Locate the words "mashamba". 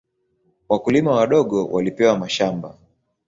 2.17-2.77